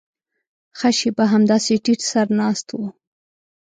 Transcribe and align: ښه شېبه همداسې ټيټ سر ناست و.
ښه 0.77 0.89
شېبه 0.97 1.25
همداسې 1.33 1.73
ټيټ 1.83 2.01
سر 2.11 2.27
ناست 2.39 2.67
و. 2.77 2.81